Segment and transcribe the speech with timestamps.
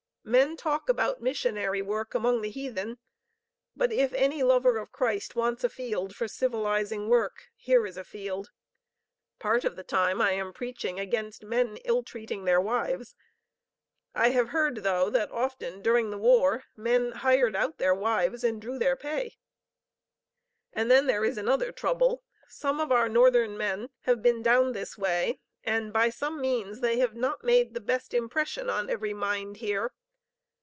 [0.23, 2.99] Men talk about missionary work among the heathen,
[3.75, 8.03] but if any lover of Christ wants a field for civilizing work, here is a
[8.03, 8.51] field.
[9.39, 13.15] Part of the time I am preaching against men ill treating their wives.
[14.13, 18.61] I have heard though, that often during the war men hired out their wives and
[18.61, 19.37] drew their pay."
[20.71, 24.97] "And then there is another trouble, some of our Northern men have been down this
[24.99, 29.57] way and by some means they have not made the best impression on every mind
[29.57, 29.91] here.